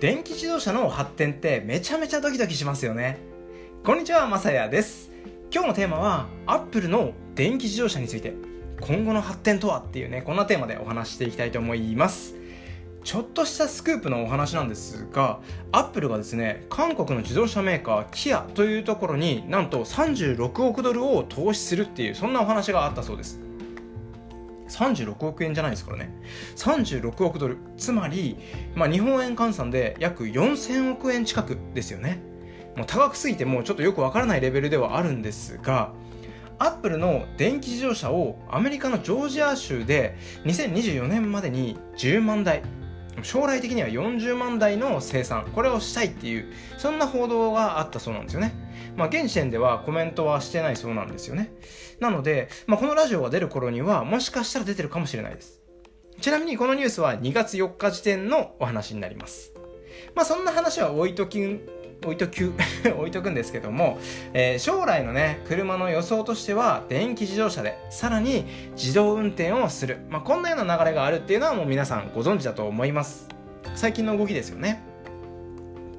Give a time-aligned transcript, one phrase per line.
[0.00, 3.18] 電気自動車の発展ってめちゃめちゃドキドキしますよね。
[3.84, 5.10] こんにちはまさやです。
[5.52, 8.34] 今日のテーマはアップルの電気自動車について。
[8.80, 12.36] 今後の発展とはっていうねこんなテーマでお話していきたいと思います。
[13.02, 15.40] ちょっとしたスクープのお話なんですが
[15.72, 23.40] アップルがですね韓国の自動車メーカーキアというところになんと36億ドルを投資するっていうそんなお話があったそうです。
[24.68, 26.10] 36億円じゃないですからね。
[26.56, 27.58] 36億ドル。
[27.76, 28.36] つまり、
[28.74, 32.20] まあ、日本円換算で約4000億円近くですよね。
[32.78, 35.92] もう高くすぎてもうちょっとよくわからないレベルではあるんですが
[36.60, 42.62] アップルの電気自動車をアメリカのジョージア州で2024年までに10万台
[43.22, 48.54] 将来的には40万台の生産これをしたいっていうそんな報道があったそうなんですよね。
[48.96, 51.52] まあ現時点ではコメントはしてないそうなんですよね。
[52.00, 55.60] なので、まあ、このラジオが出る頃にはもしかしたら出てるかもしれないです。
[56.20, 59.52] ちなみにこのニュースは2月4日時点のお話になります。
[60.14, 61.38] まあそんな話は置いとき
[62.04, 62.52] 置いとく
[62.96, 63.98] 置いとくんですけども、
[64.32, 73.28] えー、将来のね車の予想としては電気自動車でさらに自動運転をする、まあ、こんなような流れがあるっていうのはもう皆さんご存知だと思います。
[73.74, 74.82] 最近の動きですよね。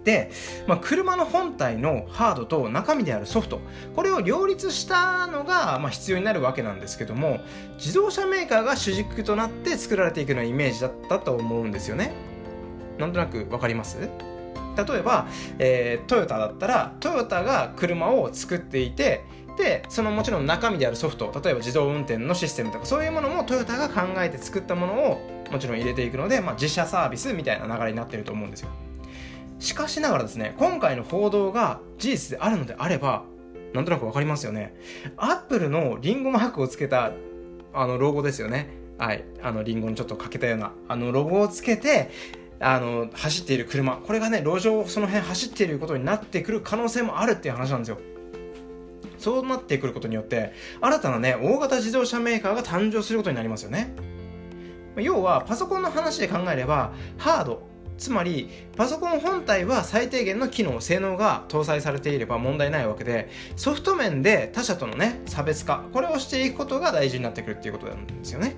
[0.03, 0.31] で、
[0.65, 3.59] まあ、車の本体のハードと中身であるソフト。
[3.95, 7.41] これを両立したのが、まあ、必要になるわけなんですけども
[7.77, 12.13] 自動車メーカーが主軸となって作られていくようなイメージだったと思うんですよね。
[12.97, 13.97] なんとなく分かります？
[14.83, 15.27] 例えば、
[15.57, 19.23] えー、トヨタだったらトヨタが車を作っていて
[19.57, 28.69] でそのもちろん中身であるソフト例えば自動運転のシステムとかそういうものもトヨタが考えて作ったものをもちろん入れていくので、まあ、自社サービスみたいな流れになってると思うんですよ。
[29.59, 33.23] しかしながらですね今回の報道が事実であるのであれば
[33.73, 34.73] なんとなく分かりますよね。
[35.17, 37.11] アップルのリンゴマークをつけた
[37.73, 38.69] あのロゴですよね。
[38.97, 39.23] はい。
[39.41, 42.09] あのリンゴにちょっとかけたようなあのロゴをつけて
[42.61, 43.97] あの走っている車。
[43.97, 47.97] これがね路上その辺走っていることになってくる可能性もあるっていう話なんですよ。
[49.17, 53.93] そうなってくることによって新たなね大型自動車メーカーが誕生することになりますよね。
[54.95, 57.69] 要はパソコンの話で考えればハード。
[57.97, 68.55] つまりパソコン本体は最低限の機能性能が搭載されていれば問題ないわけでソフト面で他社とのね差別化これをしていくことが大事になってくるっていうことなんですよね。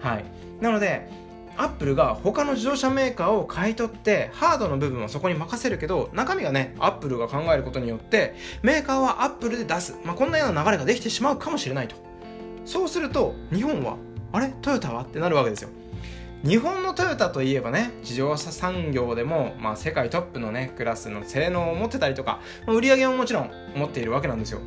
[0.00, 0.24] はい。
[0.60, 1.08] なので
[1.56, 11.96] アップルが他の自動車メーカーを買い取ってハードの部分はそこに任せるけど中身がねアップルが考えることによってメーカーはアップルで出す、まあ、こんなような流れができてしまうかもしれないと。
[12.64, 13.96] そうすると日本は
[14.32, 14.54] あれ？
[14.62, 15.02] トヨタは？
[15.02, 15.70] ってなるわけですよ。
[16.44, 24.60] 日本のトヨタといえばね自動車産業でも、まあ、世界トップのねクラスの性能を持ってたりとか、ま、売り上げももちろん持っているわけなんですよ。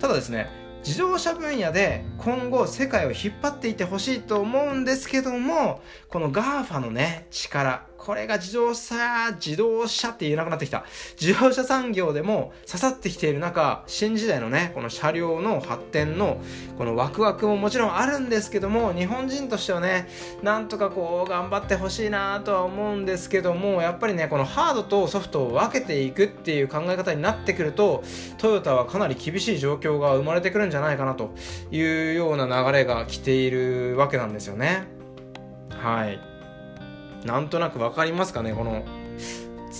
[0.00, 0.50] ただですね
[0.84, 10.84] 自動車分野で今後世界を引っ張っていてほしいと思うんですけどもこの GAFA のね力これが自動車、自動車って言えなくなってきた。
[11.20, 16.38] 自動車産業でも刺さってきている中、新時代のね、この車両の発展の
[16.78, 20.08] このワクワクももちろんあるんですけども、日本人としてはね、
[20.42, 28.04] なんとかこう頑張ってほしいなとは思うんですけども、やっぱりね、このハードとソフトを分けていくっていう考え方になってくると、
[28.38, 31.34] トヨタはかなり厳しい状況が生まれてくるんじゃないかなと
[31.72, 34.86] いうような流れが来ているわけなんですよね。
[35.70, 36.37] はい。
[37.24, 38.52] なんとなく分かりますかね？
[38.52, 38.84] この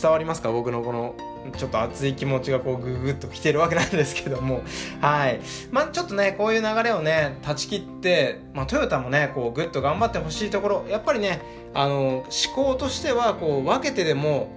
[0.00, 0.50] 伝わりますか？
[0.52, 1.14] 僕のこの
[1.56, 4.62] ちょっと熱い気持ちがこうググッときてるわけなんですけども。
[5.00, 5.40] はい。
[5.70, 10.84] まあちょっとねこういう流れをね断ち切ってまあトヨタもねこうグッと頑張ってほしいところ。
[10.88, 11.40] やっぱりね
[11.74, 14.54] あの思考としてはこう分けてでも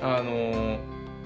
[0.00, 0.78] あの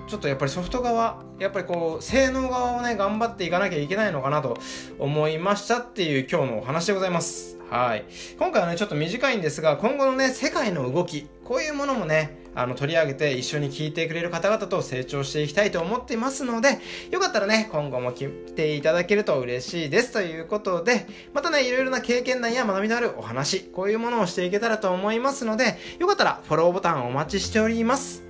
[0.08, 4.58] ちょっとやっぱりソフト側やっぱりこう性能側をね頑張っていかなきゃいけないのかなと
[4.98, 7.58] 思いましたっていう今日のお話でございます。
[7.74, 8.04] はい。
[8.38, 16.78] 今回はね、ちょっと短いんですが、今後のね、世界の動き、こういうものもね、あの、取り上げて一緒に聞いてくれる方々と成長していきたいと思っていますので、
[17.10, 20.12] よかったらね、今後も来ていただけると嬉しいです。
[20.12, 28.22] ということで、またね、いろいろな経験談や学びのあるお話、こういうものをしていけたらと思いますので、よかったらフォローボタンお待ちしております。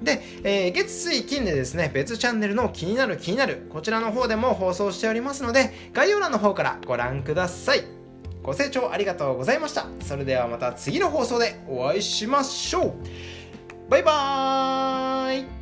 [0.00, 8.01] で、えー、月水金でですね、別チャンネルの気になる気になる、こちらの方でも放送しておりますので、概要欄の方からご覧ください。
[8.42, 9.86] ご清聴ありがとうございました。
[10.00, 12.94] それではまた次の放送でお会いしましょう。
[13.88, 15.61] バイバーイ